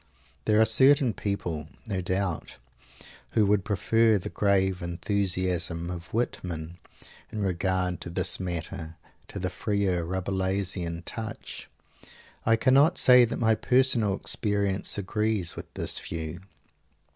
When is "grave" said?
4.31-4.81